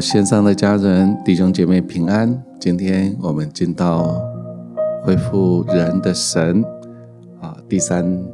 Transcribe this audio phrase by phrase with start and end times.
[0.00, 2.42] 线上的家人、弟兄姐妹平安。
[2.58, 4.18] 今天我们进到
[5.02, 6.64] 恢复人的神
[7.40, 8.24] 啊第三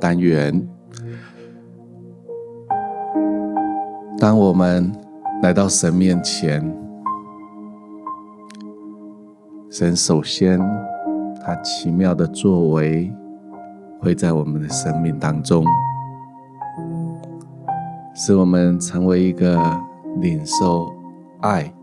[0.00, 0.66] 单元。
[4.18, 4.90] 当我们
[5.42, 6.74] 来到神面前，
[9.70, 10.58] 神首先
[11.44, 13.12] 他奇妙的作为
[14.00, 15.64] 会在我们的生命当中，
[18.14, 19.60] 使我们成为一个。
[20.20, 20.92] 领受
[21.40, 21.74] 爱、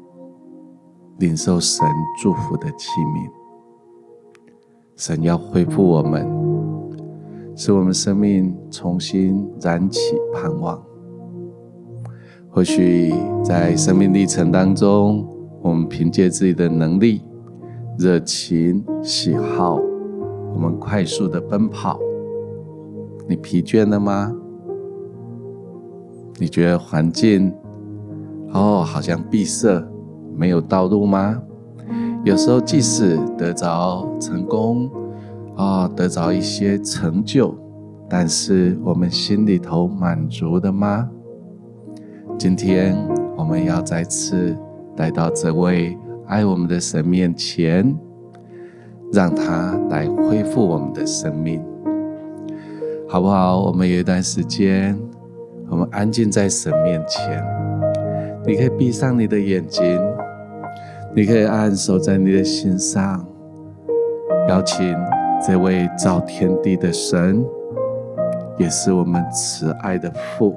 [1.20, 1.86] 领受神
[2.22, 3.30] 祝福的器皿，
[4.96, 6.28] 神要恢复我们，
[7.56, 10.00] 使我们生命重新燃起
[10.34, 10.82] 盼望。
[12.50, 15.28] 或许在生命历程当中，
[15.62, 17.22] 我们凭借自己的能力、
[17.98, 19.80] 热情、喜好，
[20.53, 22.00] 我们快速的奔跑。
[23.28, 24.34] 你疲倦了吗？
[26.40, 27.52] 你觉得环境？
[28.53, 29.84] 哦，好像闭塞，
[30.36, 31.42] 没有道路吗？
[32.23, 34.90] 有时候即使得着成功，
[35.56, 37.56] 啊、哦，得着一些成就，
[38.09, 41.09] 但是我们心里头满足的吗？
[42.38, 42.95] 今天
[43.36, 44.58] 我们要再次
[44.98, 47.95] 来到这位爱我们的神面前，
[49.14, 51.64] 让他来恢复我们的生命，
[53.08, 53.62] 好不好？
[53.62, 55.00] 我们有一段时间，
[55.70, 57.56] 我们安静在神面前。
[58.48, 59.84] 你可以闭上你的眼睛，
[61.14, 63.28] 你可以按手在你的心上，
[64.48, 64.95] 邀请
[65.45, 67.44] 这位造天地的神，
[68.58, 70.56] 也是我们慈爱的父，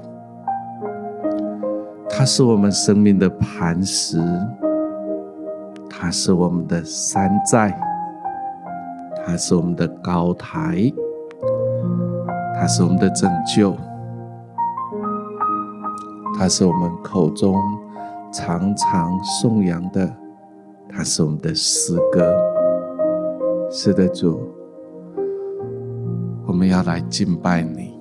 [2.08, 4.22] 他是我们生命的磐石，
[5.90, 7.76] 他是我们的山寨，
[9.26, 10.92] 他是我们的高台，
[12.54, 13.76] 他是我们的拯救。
[16.40, 17.54] 他是我们口中
[18.32, 20.10] 常常颂扬的，
[20.88, 22.34] 他是我们的诗歌。
[23.70, 24.40] 是的，主，
[26.46, 27.94] 我们要来敬拜你，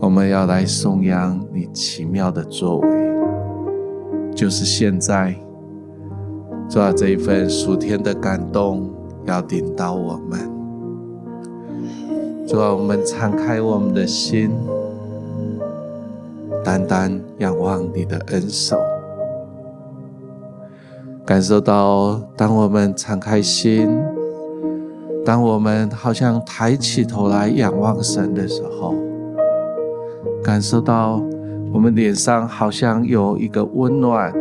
[0.00, 2.88] 我们要来颂扬你奇妙的作为。
[4.34, 5.36] 就是现在，
[6.68, 8.90] 主啊，这一份属天的感动
[9.24, 10.40] 要顶到我们，
[12.44, 14.50] 主啊，我们敞开我们的心。
[16.64, 18.80] 单单仰望你的恩手，
[21.26, 23.86] 感受到当我们敞开心，
[25.26, 28.94] 当我们好像抬起头来仰望神的时候，
[30.42, 31.22] 感受到
[31.70, 34.32] 我们脸上好像有一个温暖，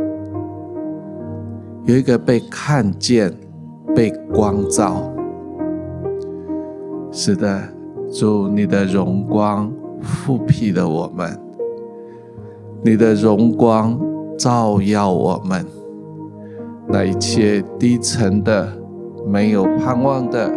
[1.84, 3.34] 有一个被看见、
[3.94, 4.96] 被光照。
[7.12, 7.62] 是的，
[8.12, 9.70] 主你的荣光
[10.02, 11.38] 覆庇了我们。
[12.86, 13.98] 你的荣光
[14.38, 15.66] 照耀我们，
[16.88, 18.68] 那一切低沉的、
[19.26, 20.52] 没有盼望的、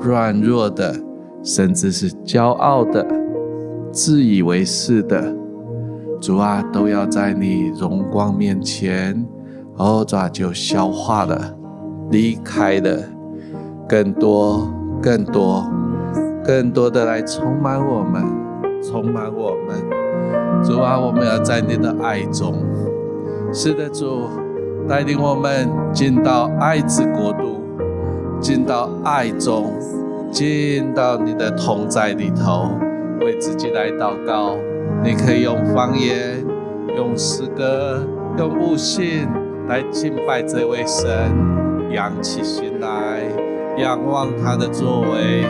[0.00, 0.94] 软弱的，
[1.42, 3.06] 甚至是骄傲的、
[3.92, 5.34] 自以为是的，
[6.18, 9.22] 主啊，都要在你荣光面前，
[9.76, 11.54] 哦，主啊，就消化了，
[12.10, 12.96] 离开了，
[13.86, 14.66] 更多、
[15.02, 15.70] 更多、
[16.42, 18.24] 更多的来充满我们，
[18.82, 20.09] 充满我们。
[20.62, 22.54] 主啊，我们要在你的爱中。
[23.52, 24.28] 是的，主
[24.88, 27.60] 带领我们进到爱之国度，
[28.40, 29.72] 进到爱中，
[30.30, 32.70] 进到你的同在里头，
[33.20, 34.56] 为自己来祷告。
[35.02, 36.44] 你可以用方言、
[36.96, 38.04] 用诗歌、
[38.38, 39.28] 用悟性
[39.68, 41.10] 来敬拜这位神，
[41.90, 43.22] 扬起心来，
[43.78, 45.44] 仰望他的作为，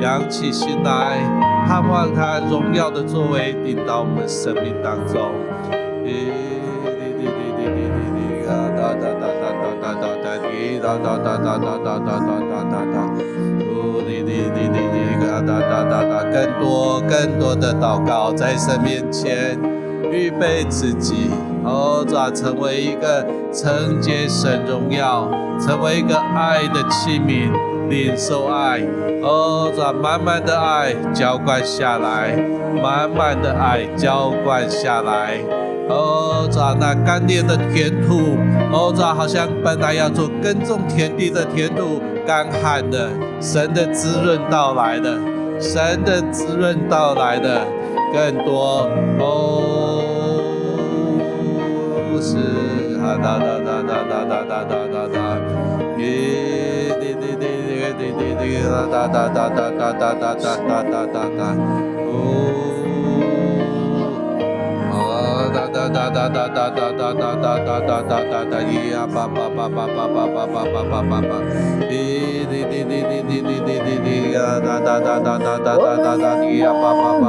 [0.00, 1.45] 扬起心来。
[1.66, 5.30] 盼望他荣耀的作为临到我们生命当中。
[16.32, 19.58] 更多更多的祷告，在神面前
[20.10, 21.30] 预备自己，
[21.64, 25.28] 哦，转成为一个承接神荣耀，
[25.58, 27.50] 成为一个爱的器皿，
[27.88, 28.80] 领受爱。
[29.22, 32.36] 哦，把满满的爱浇灌下来，
[32.82, 35.40] 满满的爱浇灌下来。
[35.88, 38.36] 哦，把那干裂的田土，
[38.72, 43.08] 哦，这好像本来要做耕种田地的田土，干旱的，
[43.40, 45.18] 神的滋润到来的，
[45.60, 47.64] 神的滋润到来的，
[48.12, 48.88] 更多。
[49.20, 50.02] 哦，
[52.20, 52.36] 是
[52.98, 54.74] 啊哒哒哒哒哒哒哒哒，
[58.16, 61.42] 哒哒哒哒哒哒哒哒哒哒，
[62.08, 62.08] 哦，
[64.90, 64.96] 啊
[65.52, 71.30] 哒哒哒哒哒哒哒哒哒哒哒哒哒哒哒哒咿呀叭叭叭叭叭叭叭叭叭叭叭叭，
[71.88, 71.92] 滴
[72.50, 77.20] 滴滴滴滴滴滴滴滴滴呀哒哒哒哒哒哒哒哒哒咿呀叭叭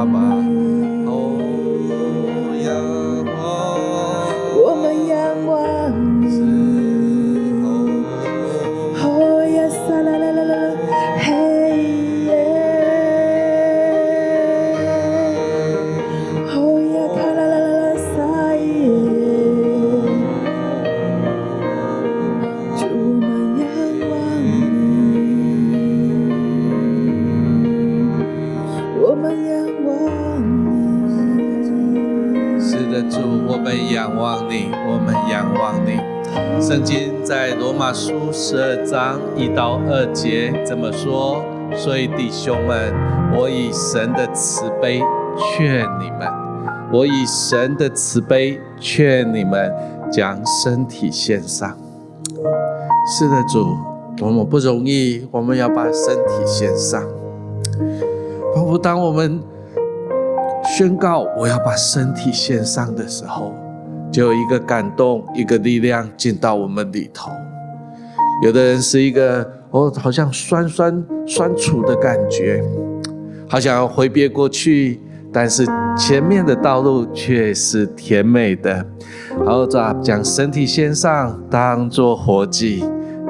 [36.78, 41.42] 圣经在罗马书十二章一到二节这么说：
[41.76, 42.94] 所以弟兄们，
[43.36, 45.02] 我以神的慈悲
[45.36, 46.28] 劝你们，
[46.92, 49.74] 我以神的慈悲劝你们，
[50.12, 51.76] 将身体献上。
[53.08, 53.76] 是的，主，
[54.24, 57.02] 我们不容易，我们要把身体献上。
[58.54, 59.42] 仿佛当我们
[60.62, 63.52] 宣告我要把身体献上的时候，
[64.12, 67.30] 就有一个感动，一个力量进到我们里头。
[68.42, 72.62] 有的人是一个哦，好像酸酸酸楚的感觉，
[73.48, 75.00] 好想要回别过去，
[75.32, 75.66] 但是
[75.96, 78.84] 前面的道路却是甜美的。
[79.38, 79.66] 然后
[80.02, 82.84] 将身体献上，当作活祭，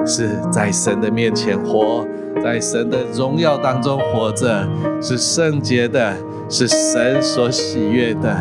[0.05, 2.05] 是在神的面前活，
[2.43, 4.67] 在神的荣耀当中活着，
[5.01, 6.15] 是圣洁的，
[6.47, 8.35] 是神所喜悦的。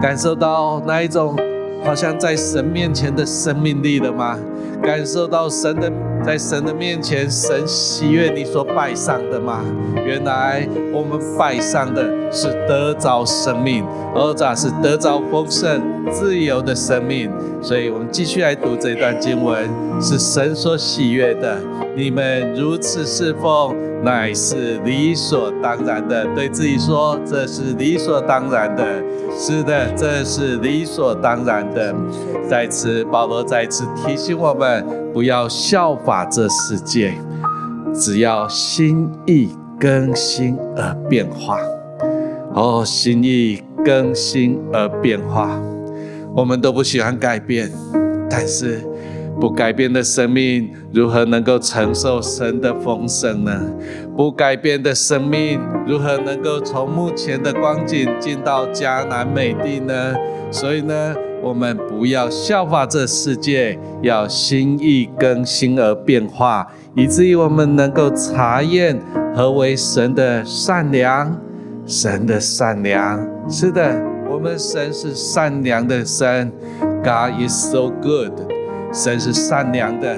[0.00, 1.34] 感受到那一种
[1.86, 4.36] 好像在神面前的生命力了吗？
[4.82, 5.88] 感受到神的
[6.26, 9.62] 在神的面前，神喜悦你所拜上的吗？
[10.04, 12.02] 原来我们拜上的
[12.32, 15.80] 是得着生命，而这是得着丰盛、
[16.10, 17.30] 自由的生命。
[17.62, 19.70] 所以我们继续来读这段经文，
[20.00, 21.60] 是神所喜悦的。
[21.96, 26.26] 你们如此侍奉，乃是理所当然的。
[26.34, 28.84] 对自己说，这是理所当然的。
[29.38, 31.94] 是的，这是理所当然的。
[32.50, 34.84] 在此，保罗再次提醒我们，
[35.16, 37.14] 不要效法这世界，
[37.94, 39.48] 只要心意
[39.80, 41.58] 更新而变化。
[42.52, 45.58] 哦，心意更新而变化。
[46.34, 47.72] 我们都不喜欢改变，
[48.28, 48.86] 但是
[49.40, 53.58] 不改变的生命如何能够承受神的丰盛呢？
[54.14, 60.14] 不改变的生命如何能够从目前的光景进到迦南美地呢？
[60.50, 69.00] 所以呢，我们不要效法这世界，要心意更新而变化，以至于我们能够查验
[69.34, 71.36] 何为神的善良，
[71.86, 73.26] 神的善良。
[73.48, 74.02] 是的。
[74.28, 76.52] 我们神是善良的神
[77.02, 78.32] ，God is so good。
[78.92, 80.14] 神是善良的，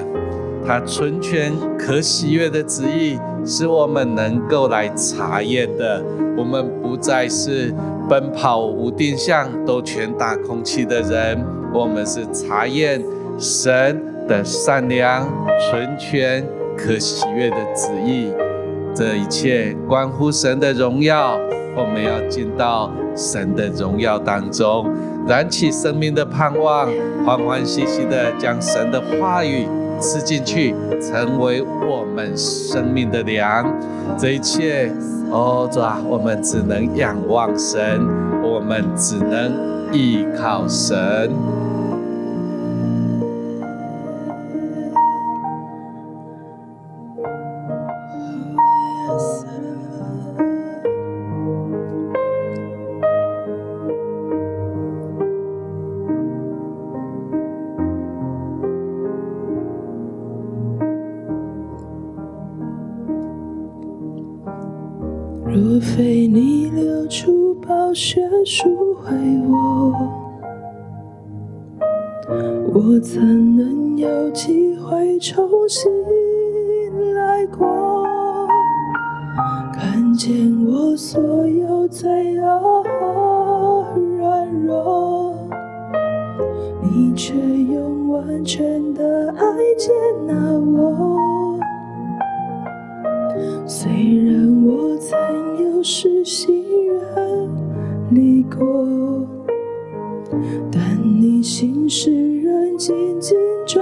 [0.65, 6.03] 他纯全可喜悦的旨意是我们能够来查验的。
[6.35, 7.73] 我们不再是
[8.09, 13.01] 奔跑无定向、都拳打空气的人，我们是查验
[13.37, 15.25] 神的善良、
[15.69, 16.43] 纯全
[16.75, 18.33] 可喜悦的旨意。
[18.95, 21.37] 这一切关乎神的荣耀，
[21.75, 22.91] 我们要进到。
[23.15, 24.87] 神的荣耀当中，
[25.27, 26.87] 燃起生命的盼望，
[27.25, 29.67] 欢欢喜喜的将神的话语
[29.99, 33.65] 吃进去，成为我们生命的粮。
[34.17, 34.91] 这一切，
[35.29, 38.01] 哦，主啊，我们只能仰望神，
[38.41, 41.31] 我们只能依靠神。
[98.11, 98.57] 离过，
[100.71, 102.11] 但你心事
[102.41, 103.37] 仍紧紧
[103.67, 103.79] 抓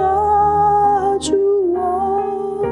[1.18, 1.34] 住
[1.72, 2.62] 我，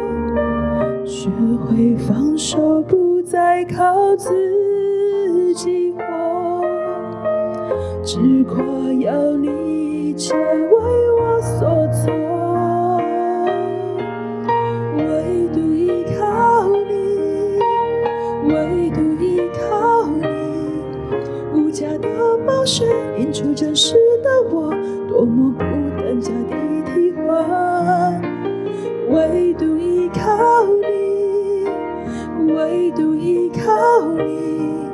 [1.04, 6.02] 学会放手，不再靠自己活，
[8.04, 8.62] 只夸
[9.00, 9.56] 要你。
[22.66, 22.84] 是
[23.16, 23.94] 演出真实
[24.24, 24.74] 的我，
[25.08, 25.60] 多么不
[26.02, 28.20] 等价的替换，
[29.08, 31.64] 唯独依靠你，
[32.52, 34.88] 唯独依靠你，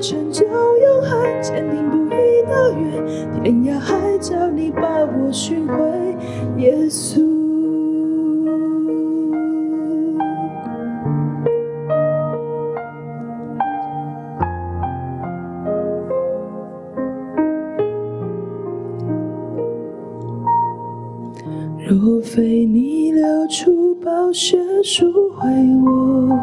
[0.00, 3.99] 成就永恒，坚定不移的约，天涯海。
[24.82, 25.46] 赎回
[25.84, 26.38] 我，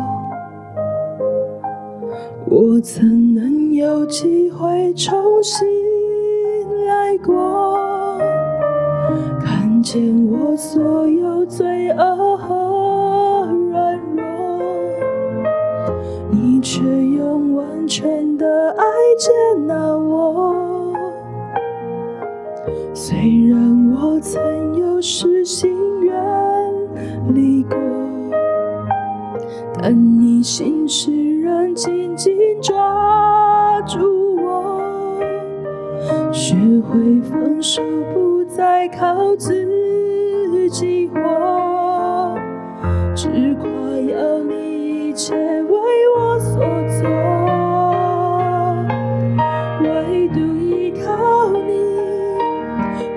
[2.45, 3.03] 我怎
[3.33, 5.67] 能有机会重新
[6.85, 8.19] 来过？
[9.43, 9.99] 看见
[10.31, 14.23] 我所有罪恶和软弱，
[16.29, 18.85] 你却用完全的爱
[19.17, 19.31] 接
[19.65, 20.93] 纳我。
[22.93, 23.17] 虽
[23.47, 24.39] 然我曾
[24.77, 26.13] 有失心远
[27.33, 27.77] 离过，
[29.89, 34.81] 但你心事仍紧紧抓住我，
[36.33, 37.81] 学会放手，
[38.13, 39.65] 不再靠自
[40.71, 42.35] 己活，
[43.15, 45.79] 只夸有你一切为
[46.17, 46.59] 我所
[46.99, 47.07] 做，
[49.83, 51.71] 唯独依靠你，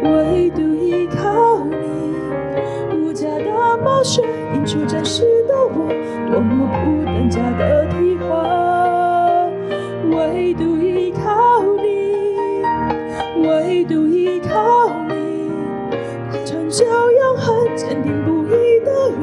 [0.08, 4.22] 唯独依靠你，无价的宝石，
[4.54, 5.29] 映出真实。
[7.30, 8.28] 家的替换。
[10.10, 15.14] 唯独依靠你，唯独依靠你，
[16.44, 19.14] 成就永恒，坚定不移的约，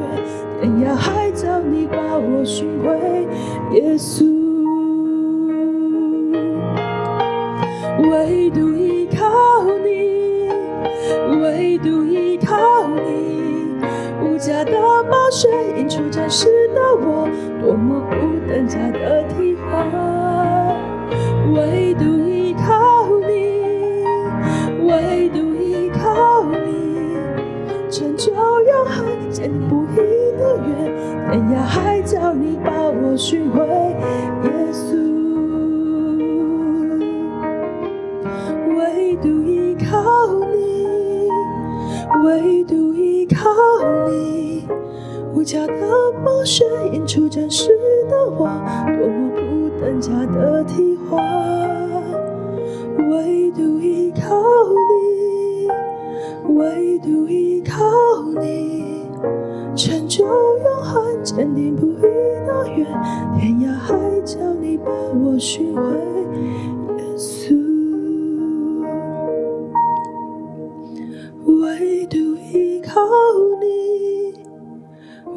[0.62, 2.98] 天涯海角你把我寻回，
[3.78, 4.26] 耶稣。
[8.10, 10.48] 唯独依靠你，
[11.42, 12.98] 唯独依靠你。
[14.22, 14.72] 无价的
[15.04, 16.46] 宝血，映出真实
[17.88, 18.16] 我，不
[18.48, 19.66] 等价的替换。
[21.54, 23.32] 唯独依靠你，
[24.86, 27.16] 唯独依靠你，
[27.90, 29.96] 成就永恒，坚定不移
[30.36, 30.68] 的约，
[31.30, 33.64] 天涯海角你把我寻回，
[45.48, 45.72] 假的
[46.22, 46.62] 宝血，
[46.92, 47.70] 映出真实
[48.06, 48.46] 的我，
[48.98, 51.24] 多么不等价的替换。
[53.08, 54.36] 唯独依靠
[54.90, 57.82] 你，唯独依靠
[58.38, 59.06] 你，
[59.74, 62.02] 成就永恒，坚定不移
[62.46, 62.84] 的约，
[63.40, 65.82] 天涯海角你把我寻回，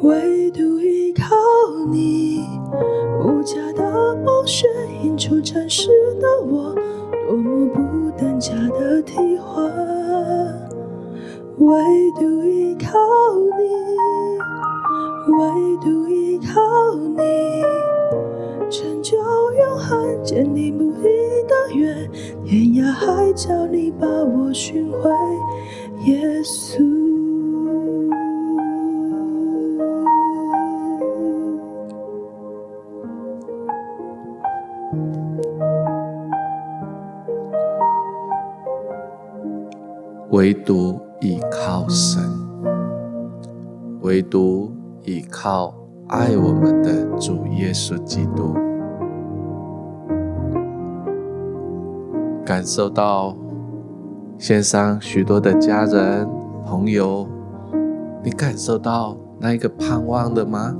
[0.02, 1.36] 唯独依靠
[1.88, 2.44] 你，
[3.24, 4.66] 无价的宝血，
[5.04, 5.88] 映出真实
[6.20, 6.74] 的我，
[7.28, 9.64] 多么不等价的替换。
[11.58, 11.78] 唯
[12.18, 12.98] 独依靠
[13.58, 13.62] 你，
[15.32, 16.60] 唯独依靠
[16.96, 17.62] 你，
[18.68, 21.04] 成就永恒，坚定不移
[21.46, 22.10] 的约，
[22.44, 25.08] 天涯海角你把我寻回，
[26.06, 27.01] 耶稣。
[40.42, 42.20] 唯独倚靠神，
[44.00, 44.72] 唯独
[45.04, 45.72] 倚靠
[46.08, 48.52] 爱我们的主耶稣基督，
[52.44, 53.36] 感受到
[54.36, 56.28] 线上许多的家人
[56.66, 57.28] 朋友，
[58.24, 60.76] 你感受到那一个盼望的吗？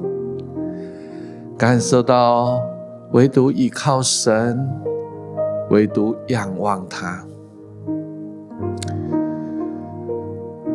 [1.56, 2.60] 感受到
[3.12, 4.58] 唯独倚靠神，
[5.70, 7.24] 唯独仰望他。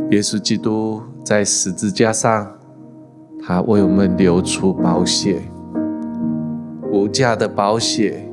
[0.09, 2.49] 耶稣基督在十字架上，
[3.45, 5.41] 他为我们流出宝血，
[6.89, 8.25] 无价的宝血，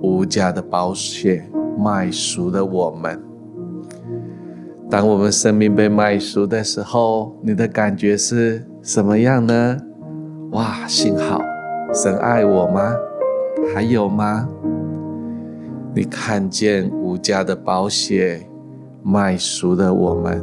[0.00, 3.20] 无价的宝血卖赎了我们。
[4.88, 9.76] 当我们生命被卖赎的时候，你的感觉是什么样呢？
[10.52, 11.40] 哇，幸好
[11.92, 12.94] 神爱我吗？
[13.74, 14.48] 还有吗？
[15.92, 18.48] 你看见无价的宝血
[19.02, 20.40] 卖赎了我们。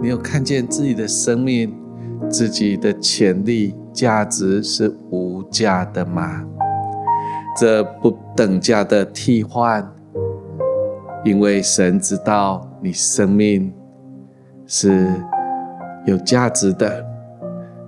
[0.00, 1.74] 你有看见自己的生命、
[2.30, 6.44] 自己的潜力、价值是无价的吗？
[7.56, 9.84] 这不等价的替换，
[11.24, 13.72] 因为神知道你生命
[14.66, 15.12] 是
[16.06, 17.04] 有价值的，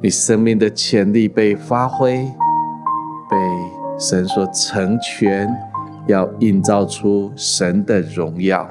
[0.03, 2.17] 你生命的潜力被发挥，
[3.31, 3.37] 被
[4.01, 5.49] 神所成全，
[6.09, 8.69] 要映照出神的荣耀。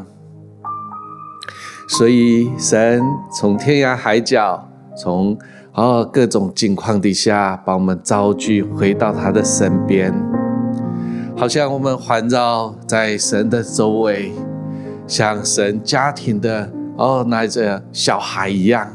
[1.90, 4.64] 所以神从天涯海角，
[4.96, 5.36] 从
[5.74, 10.14] 哦各种境况底下，把我们召聚回到他的身边，
[11.36, 14.32] 好像我们环绕在神的周围。
[15.08, 18.88] 像神家庭的哦，那这小孩一样，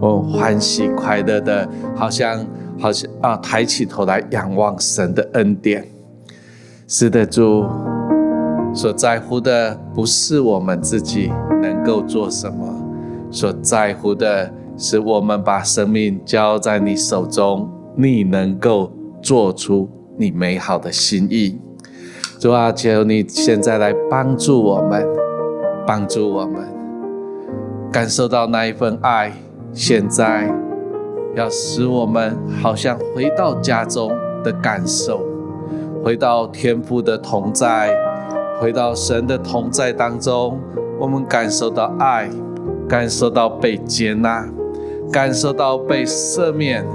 [0.00, 1.66] 哦，欢喜快乐的，
[1.96, 2.46] 好像
[2.78, 5.88] 好像啊，抬起头来仰望神的恩典。
[6.86, 7.64] 是的，主
[8.74, 11.32] 所在乎的不是我们自己
[11.84, 12.66] 够做什么，
[13.30, 21.60] 所在乎的是我们把生命交在你手中，你能够做出你美好的心意。
[22.38, 25.06] 主啊，求你现在来帮助我们。
[25.84, 26.64] 帮助我们
[27.90, 29.32] 感受到那一份爱，
[29.72, 30.48] 现在
[31.34, 34.12] 要使我们好像回到家中
[34.44, 35.20] 的感受，
[36.04, 37.92] 回到天父的同在，
[38.62, 40.56] 回到神的同在当中，
[40.96, 42.30] 我们感受到爱，
[42.88, 44.48] 感受到被接纳，
[45.10, 46.86] 感受到被赦免，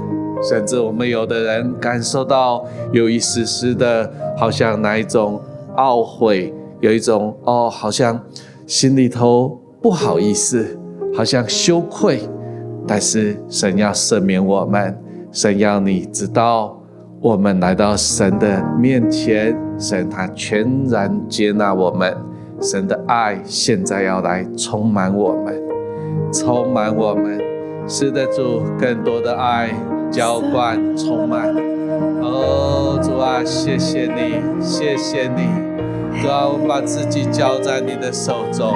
[0.42, 5.38] 甚至我们有的人感受到有一丝丝的，好像哪一种
[5.76, 8.18] 懊悔，有一种哦，好像。
[8.66, 10.78] 心里头不好意思，
[11.14, 12.20] 好像羞愧，
[12.86, 14.98] 但是神要赦免我们，
[15.32, 16.78] 神要你知道，
[17.22, 22.16] 我们来到神的面前，神他全然接纳我们，
[22.60, 25.54] 神的爱现在要来充满我们，
[26.32, 27.40] 充满我们，
[27.86, 29.70] 是的主，更多的爱
[30.10, 31.54] 浇灌充满，
[32.20, 35.46] 哦主啊，谢谢你，谢谢你。
[36.20, 38.74] 主啊，我把自己交在你的手中，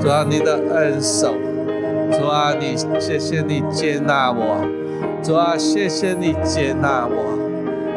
[0.00, 1.34] 主啊，你的恩手，
[2.10, 4.64] 主啊，你谢谢你接纳我，
[5.22, 7.38] 主啊，谢谢你接纳我，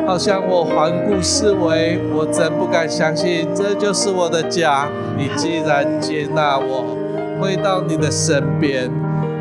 [0.08, 4.88] 好像我环顾四围，我真不敢相信这就是我的家。
[5.18, 6.96] 你既然接纳我，
[7.42, 8.90] 回到你的身边，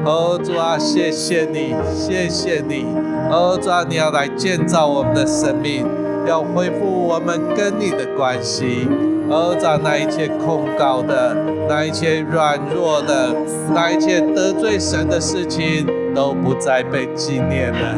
[0.04, 2.84] 哦，主啊，谢谢你，谢谢你，
[3.30, 5.86] 哦，主啊，你要来建造我们的生命，
[6.26, 8.88] 要恢复我们跟你的关系。
[9.30, 11.36] 而在那一切控告的，
[11.68, 13.32] 那一切软弱的，
[13.72, 17.94] 那一切得罪神的事情，都不再被纪念了，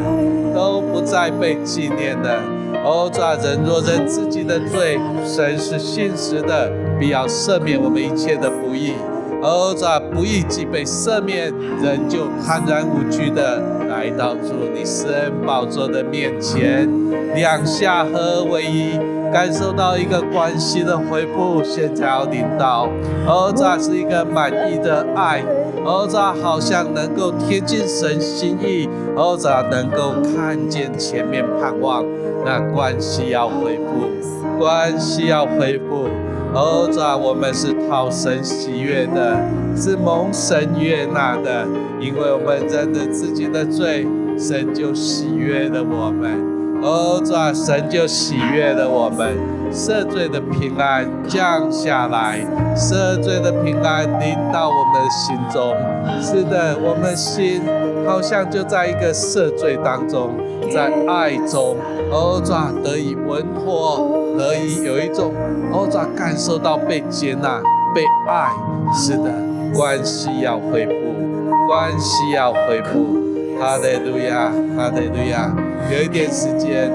[0.53, 2.58] 都不再被纪念了。
[2.83, 8.93] 哦，在人若认自己的罪，神是信实的，必要赦免我们一切的不义。
[9.41, 16.89] 而在不义既被赦免，人就坦然无惧的来到主你施恩宝座的面前，
[17.35, 18.99] 两下合为一。
[19.31, 22.89] 感受到一个关系的恢复，现在要领到，
[23.27, 25.43] 儿子是一个满意的爱，
[25.85, 32.05] 儿子好像能够贴近神心意，儿子能够看见前面盼望，
[32.45, 36.07] 那关系要恢复，关系要恢复，
[36.55, 39.37] 儿子我们是讨神喜悦的，
[39.75, 41.67] 是蒙神悦纳的，
[41.99, 46.57] 因为我们认得自己的罪，神就喜悦了我们。
[46.81, 49.35] 哦，主啊，神就喜悦了我们，
[49.69, 52.39] 赦罪的平安降下来，
[52.73, 55.75] 赦罪的平安临到我们心中。
[56.21, 57.61] 是的，我们心
[58.09, 60.31] 好像就在一个赦罪当中，
[60.73, 61.77] 在爱中，
[62.09, 65.31] 哦，主啊，得以稳妥，得以有一种，
[65.71, 67.61] 哦，主啊，感受到被接纳、
[67.93, 68.49] 被爱。
[68.95, 69.31] 是的，
[69.75, 73.15] 关系要恢复，关系要恢复。
[73.59, 75.55] 哈利路亚，哈利路亚。
[75.95, 76.91] 有一点时间，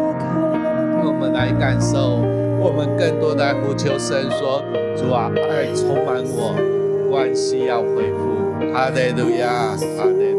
[1.05, 2.19] 我们来感受，
[2.61, 4.61] 我们更多的呼求神说：
[4.97, 6.57] 主啊，爱充满我，
[7.09, 8.75] 关系要恢复。
[8.75, 10.35] 哈利路亚，哈利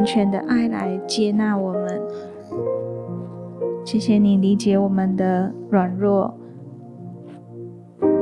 [0.00, 2.00] 完全的爱来接纳我们，
[3.84, 6.32] 谢谢你理解我们的软弱，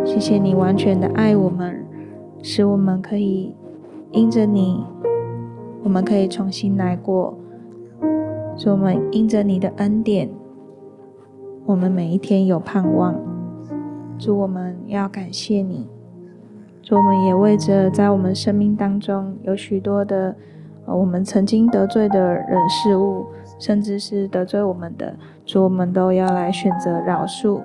[0.05, 1.87] 谢谢你完全的爱我们，
[2.43, 3.55] 使我们可以
[4.11, 4.85] 因着你，
[5.85, 7.39] 我们可以重新来过，
[8.57, 10.29] 使我们因着你的恩典，
[11.65, 13.15] 我们每一天有盼望。
[14.19, 15.87] 主，我们要感谢你。
[16.83, 20.35] 主，我们也为着在我们生命当中有许多的，
[20.97, 23.27] 我们曾经得罪的人事物，
[23.59, 27.61] 甚至是得罪我们的，主，我们都要来选择饶恕。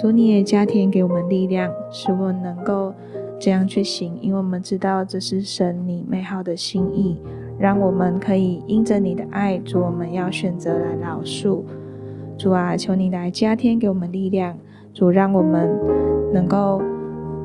[0.00, 2.92] 主，你也加添给我们力量，使我们能够
[3.38, 7.20] 这样去行，因为我们知道这是神你美好的心意，
[7.58, 11.62] 让我们可以因着你的爱，主，我们要选择来饶恕。
[12.36, 14.56] 主啊，求你来加添给我们力量，
[14.92, 15.68] 主，让我们
[16.32, 16.82] 能够。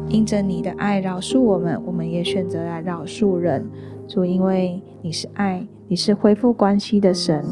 [0.08, 3.65] 因着你的爱饶恕我们，我们也选择来饶恕人。
[4.07, 7.43] 主，因为你是爱，你是恢复关系的神，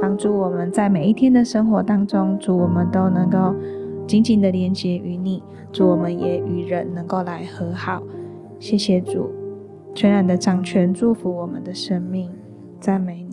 [0.00, 3.54] 帮助我们在每一天的生活当中，主，我们都能够
[4.06, 5.42] 紧紧的连接于你。
[5.72, 8.02] 主，我们也与人能够来和好。
[8.58, 9.30] 谢谢主，
[9.94, 12.30] 全然的掌权祝福我们的生命，
[12.80, 13.23] 赞美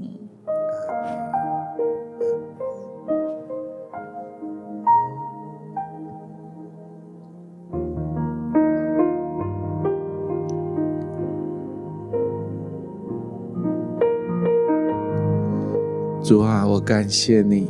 [16.71, 17.69] 我感谢你，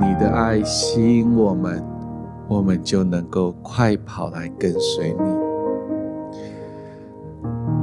[0.00, 1.84] 你的爱吸引我们，
[2.46, 5.34] 我们就能够快跑来跟随你。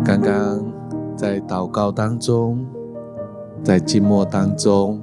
[0.06, 0.64] 刚刚
[1.18, 2.66] 在祷告当中，
[3.62, 5.02] 在静默当中，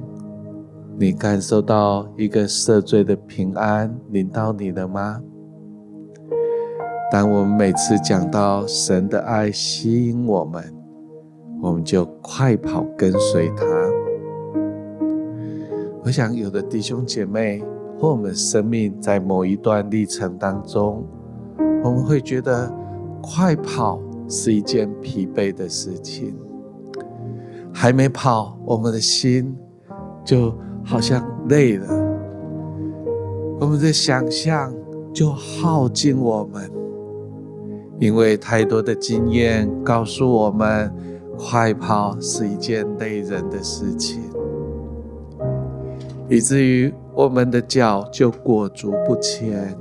[0.97, 5.21] 你感受到一个赦罪的平安临到你了吗？
[7.13, 10.75] 当我们每次讲到神的爱吸引我们，
[11.61, 13.67] 我们就快跑跟随他。
[16.05, 17.65] 我想，有的弟兄姐妹
[17.99, 21.03] 或我们生命在某一段历程当中，
[21.83, 22.71] 我们会觉得
[23.23, 26.37] 快跑是一件疲惫的事情。
[27.73, 29.57] 还没跑，我们的心
[30.23, 31.87] 就好像累了，
[33.59, 34.75] 我们的想象
[35.11, 36.71] 就耗尽我们，
[37.99, 40.95] 因为太多的经验告诉我们，
[41.39, 44.21] 快跑是一件累人的事情。
[46.29, 49.77] 以至于我们的脚就裹足不前，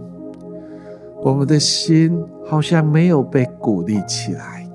[1.21, 4.69] 我们的心好像没有被鼓励起来。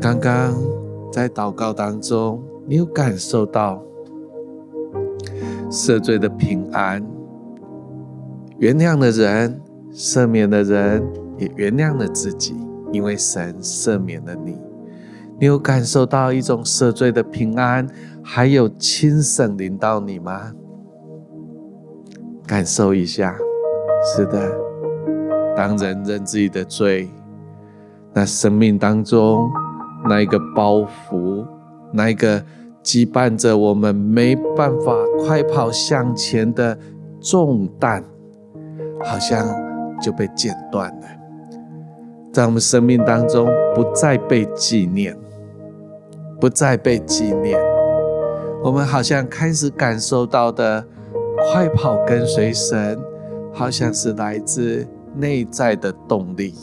[0.00, 0.54] 刚刚
[1.12, 3.82] 在祷告当中，你有感受到
[5.68, 7.04] 赦罪的平安，
[8.58, 9.60] 原谅的人，
[9.92, 11.02] 赦免的人
[11.38, 12.54] 也原谅了自己，
[12.92, 14.56] 因为神赦免了你。
[15.40, 17.88] 你有感受到一种赦罪的平安，
[18.22, 20.52] 还有轻省临到你吗？
[22.46, 23.34] 感受一下。
[24.14, 24.52] 是的，
[25.56, 27.08] 当人认自己的罪，
[28.12, 29.50] 那生命当中
[30.06, 31.46] 那一个包袱，
[31.90, 32.38] 那一个
[32.82, 36.78] 羁绊着我们没办法快跑向前的
[37.18, 38.04] 重担，
[39.04, 39.46] 好像
[40.02, 41.06] 就被剪断了，
[42.30, 45.16] 在我们生命当中不再被纪念。
[46.40, 47.60] 不再被纪念，
[48.64, 50.82] 我们好像开始感受到的
[51.52, 52.98] 快跑跟随神，
[53.52, 56.54] 好像是来自内在的动力，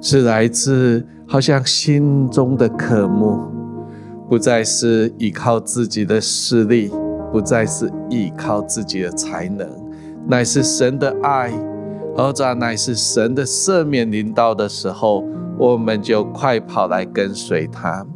[0.00, 3.40] 是来自好像心中的渴慕，
[4.28, 6.92] 不再是依靠自己的势力，
[7.32, 9.68] 不再是依靠自己的才能，
[10.28, 11.52] 乃是神的爱，
[12.16, 15.24] 而这乃是神的赦免临到的时候，
[15.58, 18.06] 我们就快跑来跟随他。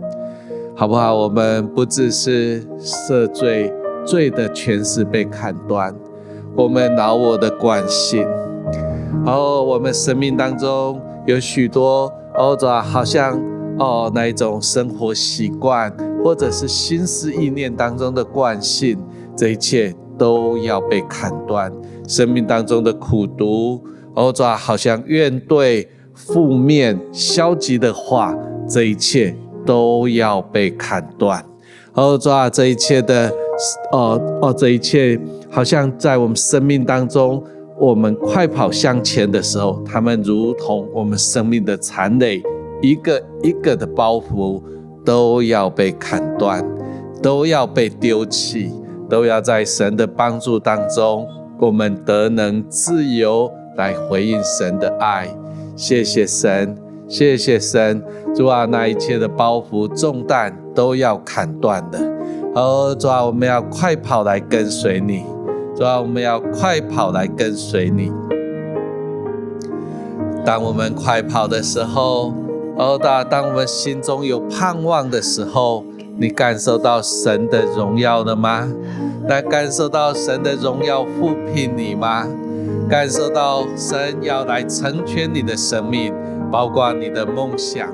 [0.77, 1.15] 好不好？
[1.15, 3.73] 我们不只是赦罪，
[4.05, 5.95] 罪的权势被砍断，
[6.57, 8.27] 我们老我的惯性，
[9.25, 13.41] 然后我们生命当中有许多哦，这好像
[13.79, 18.99] 哦那一种生活习惯，或者是心思意念当中的惯性，
[19.37, 21.73] 这一切都要被砍断。
[22.09, 23.81] 生命当中的苦毒，
[24.15, 28.37] 哦这好像怨怼、负面、消极的话，
[28.69, 29.37] 这一切。
[29.65, 31.45] 都要被砍断，
[31.95, 33.33] 哦，抓这一切的，
[33.93, 35.19] 哦哦，这一切
[35.51, 37.43] 好像在我们生命当中，
[37.79, 42.43] 我们快跑向前的时候，他们如同我们生命的残累，
[42.83, 44.63] 一个一个的包袱
[45.05, 46.65] 都要被砍断。
[47.23, 48.71] 都要被丢弃，
[49.09, 51.27] 都要在神的帮助当中，
[51.59, 55.35] 我们得能自由来回应神的爱。
[55.75, 56.77] 谢谢神，
[57.15, 58.03] 谢谢神，
[58.35, 62.01] 主啊，那一切的包袱重担都要砍断的。
[62.57, 65.23] 哦，主啊，我们要快跑来跟随你，
[65.77, 68.11] 主啊，我们要快跑来跟随你。
[70.45, 72.35] 当我们快跑的时候，
[72.77, 75.85] 哦，当当我们心中有盼望的时候，
[76.19, 78.69] 你感受到神的荣耀了吗？
[79.29, 82.27] 来感受到神的荣耀覆庇你吗？
[82.91, 86.13] 感受到神要来成全你的生命，
[86.55, 87.89] 包括你的梦想，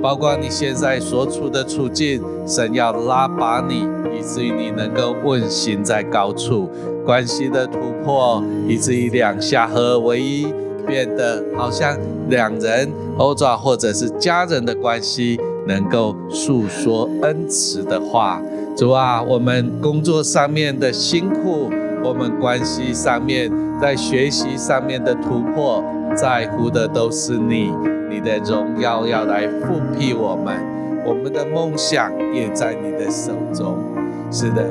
[0.00, 6.66] 包括你现在所处的处境，神要拉拔你，以至于你能够问行在高处，
[7.04, 10.46] 关系的突破，以至于两下合而为一。
[10.86, 11.98] 变得好像
[12.30, 18.40] 两人，欧爪或者是家人的关系，能够诉说恩慈的话。
[18.76, 21.68] 主啊，我们工作上面的辛苦，
[22.02, 25.82] 我们关系上面，在学习上面的突破，
[26.14, 27.72] 在乎的都是你，
[28.16, 30.56] 你的荣耀要来覆庇我们，
[31.04, 33.76] 我们的梦想也在你的手中。
[34.30, 34.64] 是的，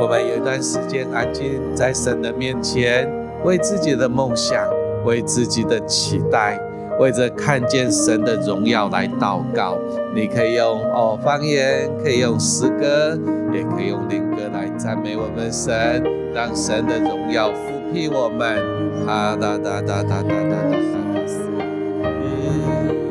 [0.00, 3.10] 我们有一段时间安静在神的面前，
[3.42, 4.64] 为自己的梦想。
[5.04, 6.60] 为自己的期待，
[6.98, 9.76] 为着看见神的荣耀来祷告。
[10.14, 13.16] 你可以用哦方言，可以用诗歌，
[13.52, 18.58] 也可以用灵歌来赞美我们神，让神的荣耀覆庇我们。
[19.06, 21.45] 哈哒哒哒哒哒哒哒哒。
[22.62, 23.05] time.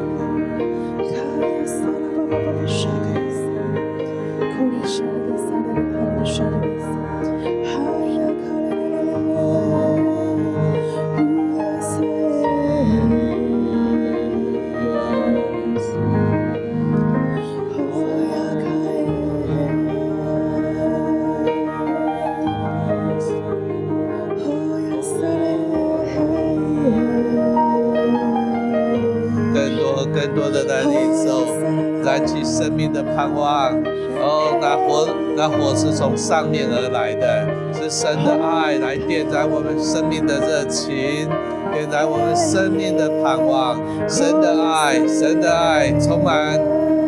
[32.56, 33.74] 生命的盼望，
[34.22, 41.28] 哦，那火，那火是从上面而来的，是神的爱来点燃我们生命的热情，
[41.74, 43.78] 点燃我们生命的盼望。
[44.08, 46.58] 神的爱，神的爱充满，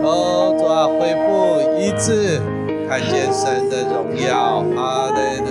[0.04, 2.42] 哦，主啊，恢复医治，
[2.90, 5.48] 看见神的荣耀，哈利路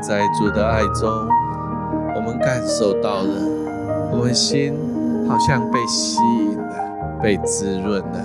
[0.00, 1.10] 在主的爱中，
[2.14, 3.28] 我们感受到了
[4.12, 4.74] 我们心
[5.28, 8.24] 好像被吸引了，被滋润了。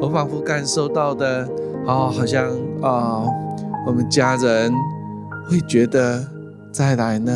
[0.00, 1.48] 我仿佛感受到的，
[1.86, 2.50] 哦，好像
[2.82, 3.32] 啊、哦，
[3.86, 4.72] 我们家人
[5.48, 6.24] 会觉得
[6.70, 7.32] 再来呢，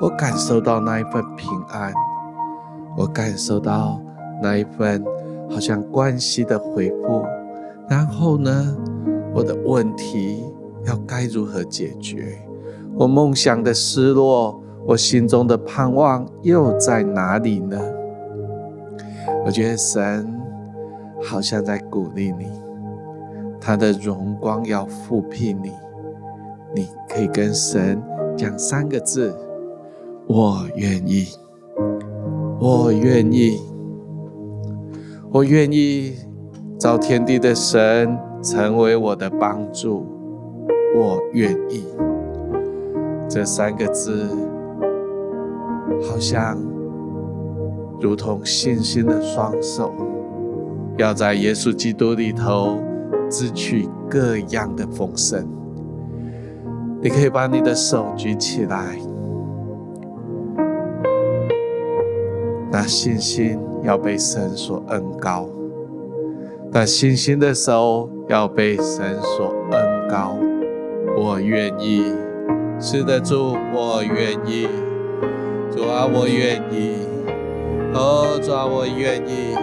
[0.00, 1.92] 我感受到那一份平安，
[2.96, 4.00] 我感受到
[4.42, 5.04] 那一份
[5.50, 7.24] 好像关系的回复，
[7.88, 8.76] 然后呢，
[9.32, 10.44] 我的问题
[10.86, 12.38] 要该如何解决？
[13.00, 17.80] 我梦想的失落，我心中的盼望又在哪里呢？
[19.42, 20.38] 我觉得神
[21.22, 22.46] 好像在鼓励你，
[23.58, 25.72] 他的荣光要覆庇你，
[26.74, 28.02] 你可以跟神
[28.36, 29.34] 讲三个字：
[30.26, 31.28] 我愿意，
[32.60, 33.58] 我愿意，
[35.32, 36.16] 我愿意，
[36.76, 40.04] 造天地的神成为我的帮助，
[40.94, 41.86] 我愿意。
[43.30, 44.28] 这三个字，
[46.02, 46.58] 好像
[48.00, 49.92] 如同信心的双手，
[50.98, 52.80] 要在耶稣基督里头
[53.30, 55.46] 支取各样的丰盛。
[57.00, 58.98] 你可以把你的手举起来，
[62.72, 65.48] 那信心要被神所恩高，
[66.72, 70.36] 那信心的手要被神所恩高。
[71.16, 72.12] 我愿意。
[72.82, 74.66] 是的，主，我愿意。
[75.70, 76.94] 主啊，我愿意。
[77.92, 79.54] 哦，主啊，我愿意。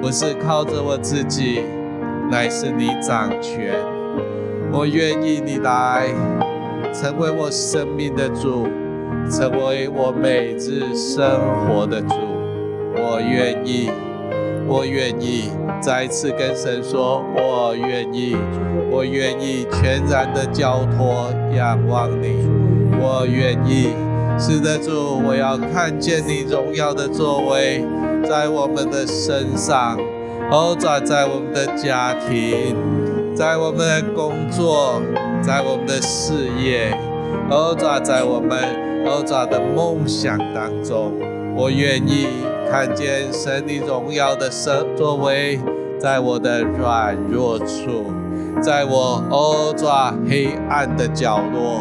[0.00, 1.60] 不是靠着我自己，
[2.30, 3.74] 乃是你掌权。
[4.72, 6.08] 我愿意你来，
[6.94, 8.66] 成为我生命的主，
[9.30, 11.28] 成为我每日生
[11.68, 12.14] 活的主。
[12.94, 13.90] 我愿意，
[14.66, 15.50] 我愿意。
[15.86, 18.36] 再一次跟神说，我愿意，
[18.90, 22.44] 我愿意全然的交托仰望你，
[23.00, 23.90] 我愿意。
[24.36, 27.84] 是的，主，我要看见你荣耀的作为
[28.28, 29.96] 在我们的身上，
[30.50, 32.74] 哦，在在我们的家庭，
[33.36, 35.00] 在我们的工作，
[35.40, 36.90] 在我们的事业，
[37.48, 38.58] 哦，在在我们
[39.06, 41.12] 哦在的梦想当中，
[41.54, 42.26] 我愿意。
[42.68, 45.60] 看见神你荣耀的神作为，
[45.98, 48.12] 在我的软弱处，
[48.60, 49.86] 在我哦主
[50.28, 51.80] 黑暗的角落，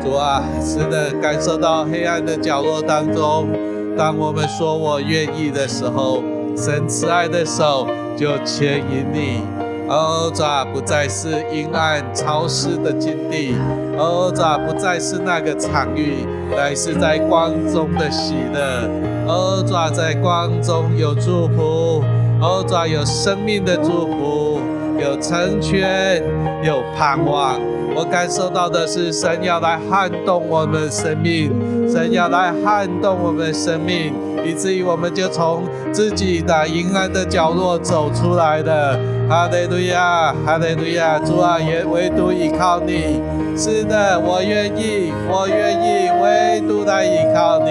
[0.00, 3.48] 主啊，是的，感受到黑暗的角落当中，
[3.96, 6.22] 当我们说我愿意的时候，
[6.56, 9.42] 神慈爱的手就牵引你。
[9.88, 13.54] 哦，这不再是阴暗潮湿的境地，
[13.96, 18.90] 哦，这不再是那个场域，乃是在光中的喜乐。
[19.28, 22.02] 哦，这在光中有祝福，
[22.40, 24.60] 哦，这有生命的祝福，
[25.00, 26.22] 有成全，
[26.62, 27.58] 有盼望。
[27.94, 31.50] 我感受到的是神要来撼动我们生命，
[31.90, 34.12] 神要来撼动我们生命，
[34.44, 35.62] 以至于我们就从
[35.92, 38.98] 自己的阴暗的角落走出来的。
[39.28, 43.20] 哈利路亚，哈利路亚，主啊，也唯独依靠你。
[43.56, 47.70] 是的，我愿意，我愿意，唯独来依靠你。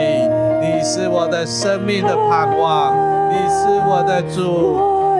[0.59, 2.93] 你是我的生命的盼望，
[3.35, 4.79] 你是我的主，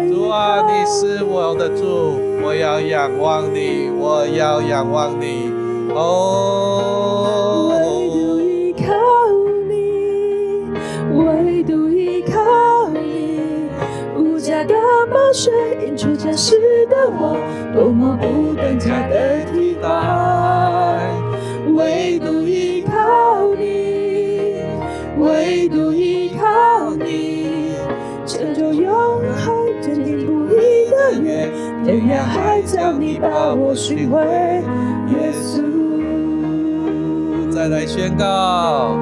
[0.10, 1.84] 主啊，你是我的主，
[2.42, 5.52] 我要仰望你，我要仰望你。
[5.94, 7.76] 哦，唯
[8.10, 8.94] 独依靠
[9.68, 9.74] 你，
[11.14, 13.68] 唯独依靠你，
[14.18, 14.74] 无价的。
[15.12, 15.52] 宝血
[15.86, 16.56] 印出真实
[16.90, 17.38] 的我，
[17.76, 19.90] 多么不等价的替代。
[21.76, 22.45] 唯独
[31.86, 34.20] 天涯海角你把我寻回，
[35.14, 35.62] 耶稣。
[37.52, 38.98] 再来宣告，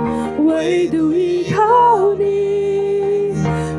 [0.46, 3.34] 唯独依靠你，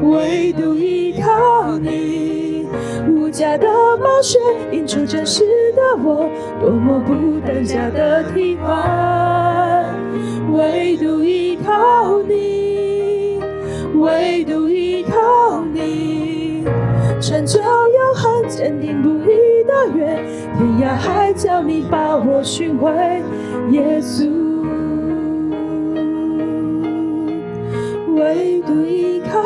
[0.05, 2.67] 唯独依靠你。
[3.07, 4.39] 无价的宝血
[4.73, 5.45] 映出真实
[5.77, 6.27] 的我，
[6.59, 9.85] 多么不等价的替换。
[10.51, 13.39] 唯独依靠你，
[13.97, 16.65] 唯独依靠你，
[17.21, 17.61] 成就
[18.15, 20.07] 永恒坚定不移的约，
[20.57, 22.93] 天涯海角你把我寻回，
[23.73, 24.31] 耶稣。
[28.15, 29.41] 唯独依靠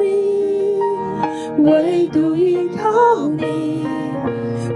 [0.00, 3.28] 你，唯独依靠。
[3.28, 3.84] 你，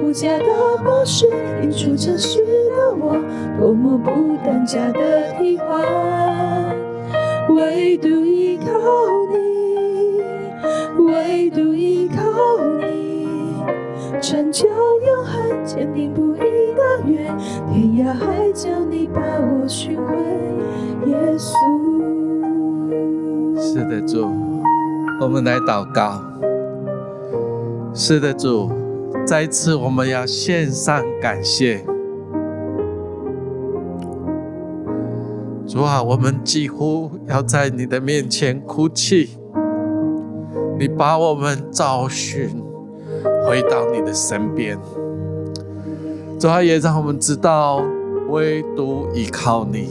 [0.02, 0.44] 无价的
[0.84, 1.28] 宝血
[1.62, 3.16] 印出真实的我，
[3.60, 6.25] 多么不单价的替换。
[15.64, 16.38] 坚定不移
[16.74, 17.24] 的约，
[17.72, 20.14] 天涯海角你把我寻回，
[21.06, 21.54] 耶稣。
[23.58, 24.28] 是的，主，
[25.20, 26.20] 我们来祷告。
[27.94, 28.70] 是的，主，
[29.26, 31.84] 再一次我们要献上感谢。
[35.66, 39.30] 主啊，我们几乎要在你的面前哭泣。
[40.78, 42.62] 你把我们找寻
[43.46, 44.78] 回到你的身边。
[46.38, 47.82] 主啊，也让我们知道，
[48.28, 49.88] 唯独依靠你。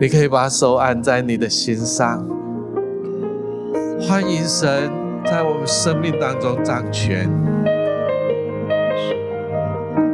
[0.00, 2.26] 你可以把手按在你的心上，
[4.00, 4.90] 欢迎神
[5.22, 7.30] 在我们生命当中掌权。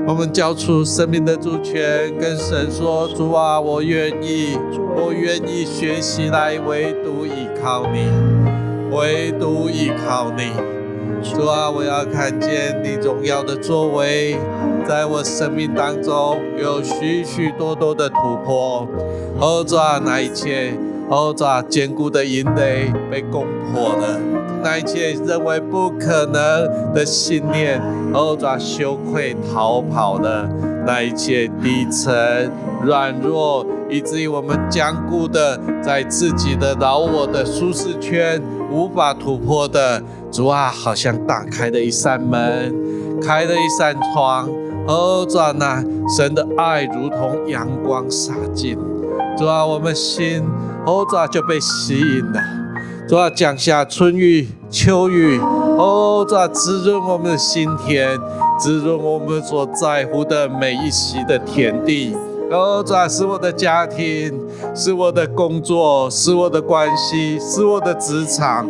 [0.04, 4.58] 我们交出生命的主权，跟神说：“主啊，我愿意，
[4.96, 8.08] 我愿意学习来唯独依靠你，
[8.90, 10.50] 唯独依靠你。
[11.22, 14.36] 主啊，我要看见你荣耀的作为。”
[14.86, 18.86] 在我生命当中有许许多多的突破，
[19.40, 20.74] 哦，主啊，那一切，
[21.08, 24.18] 哦，主啊，坚固的营垒被攻破了，
[24.62, 27.80] 那一切认为不可能的信念，
[28.12, 30.48] 哦，主啊，羞愧逃跑了，
[30.84, 32.50] 那一切低沉
[32.82, 42.74] 软弱，以至于我们坚固的在自己的老我的舒适圈无法突破的，主啊，好像打开了一扇门，
[43.22, 44.48] 开了一扇窗。
[44.86, 45.82] 哦，主啊，那
[46.16, 48.76] 神的爱如同阳光洒进，
[49.38, 50.42] 主啊，我们心，
[50.84, 52.40] 哦，主啊，就被吸引了。
[53.08, 58.18] 主啊，降下春雨秋雨，哦，主啊，滋润我们的心田，
[58.58, 62.16] 滋润我们所在乎的每一席的田地。
[62.50, 64.36] 哦，主啊，是我的家庭，
[64.74, 68.68] 是我的工作，是我的关系，是我的职场。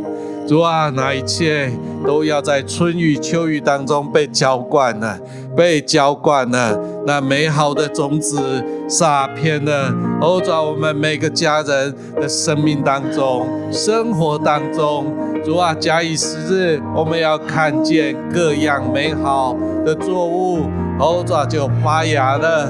[0.53, 1.73] 主啊，那一切
[2.07, 5.19] 都要在春雨秋雨当中被浇灌了，
[5.57, 6.79] 被浇灌了。
[7.07, 9.91] 那美好的种子撒遍了，
[10.21, 15.07] 哦，主啊，我们每个家人的生命当中、生活当中。
[15.43, 20.67] 主啊，假以时日，我们要看见各样美好的作物，
[21.01, 22.69] 哦，主啊，就发芽了，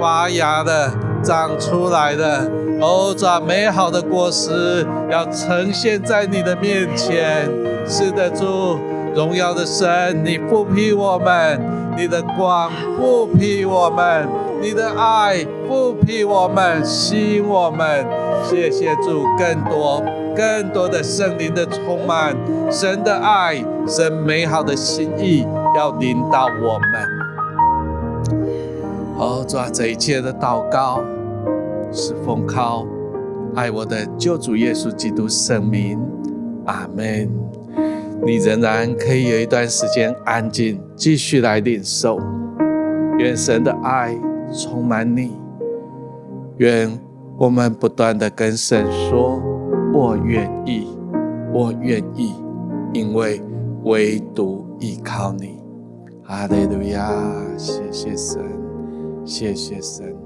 [0.00, 0.88] 发芽了，
[1.24, 2.50] 长出来的。
[2.80, 7.48] 哦，主啊，美好的果实要呈现在你的面前。
[7.86, 8.78] 是的，主，
[9.14, 11.60] 荣耀的神，你不批我们，
[11.96, 14.28] 你的光不批我们，
[14.60, 18.06] 你的爱不批我们，吸引我们。
[18.44, 20.02] 谢谢主，更多、
[20.36, 22.36] 更多的圣灵的充满，
[22.70, 25.46] 神的爱，神美好的心意
[25.76, 27.23] 要临到我们。
[29.24, 31.02] 哦，主啊，这一切的祷告。
[31.90, 32.84] 是奉靠
[33.54, 35.98] 爱我的救主耶稣基督圣名，
[36.66, 37.30] 阿门。
[38.26, 42.18] 你仍然可以有一段时间安静，继续来领受。
[43.18, 44.14] 愿神的爱
[44.52, 45.36] 充满你。
[46.56, 46.90] 愿
[47.38, 49.40] 我们不断的跟神说
[49.94, 50.88] ：“我愿意，
[51.52, 52.34] 我愿意，
[52.92, 53.40] 因为
[53.84, 55.62] 唯独依靠你。”
[56.26, 57.08] 哈利路亚！
[57.56, 58.42] 谢谢神，
[59.24, 60.23] 谢谢神。